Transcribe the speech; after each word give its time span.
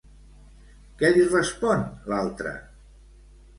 Què 1.01 1.11
li 1.17 1.27
respon 1.27 1.85
l'altra? 2.13 2.57